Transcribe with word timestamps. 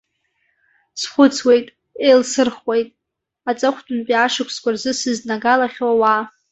Схәыцуеит, 1.01 1.67
еилсырхуеит 2.07 2.89
аҵыхәтәантәи 3.49 4.15
ашықәсқәа 4.23 4.69
рзы 4.75 4.91
сызднагалахьоу 4.99 5.91
ауаа. 5.95 6.21